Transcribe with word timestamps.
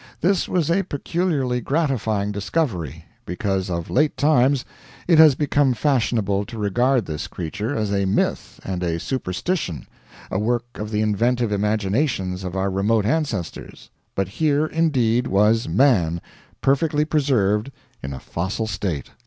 This 0.21 0.49
was 0.49 0.71
a 0.71 0.81
peculiarly 0.81 1.61
gratifying 1.61 2.31
discovery, 2.31 3.05
because 3.23 3.69
of 3.69 3.87
late 3.91 4.17
times 4.17 4.65
it 5.07 5.19
has 5.19 5.35
become 5.35 5.75
fashionable 5.75 6.43
to 6.45 6.57
regard 6.57 7.05
this 7.05 7.27
creature 7.27 7.75
as 7.75 7.93
a 7.93 8.05
myth 8.05 8.59
and 8.65 8.81
a 8.81 8.99
superstition, 8.99 9.85
a 10.31 10.39
work 10.39 10.65
of 10.79 10.89
the 10.89 11.01
inventive 11.01 11.51
imaginations 11.51 12.43
of 12.43 12.55
our 12.55 12.71
remote 12.71 13.05
ancestors. 13.05 13.91
But 14.15 14.27
here, 14.27 14.65
indeed, 14.65 15.27
was 15.27 15.67
Man, 15.67 16.19
perfectly 16.61 17.05
preserved, 17.05 17.69
in 18.01 18.11
a 18.11 18.19
fossil 18.19 18.65
state. 18.65 19.11